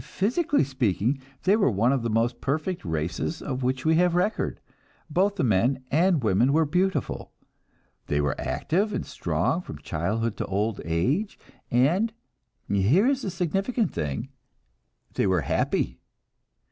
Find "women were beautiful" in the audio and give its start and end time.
6.20-7.30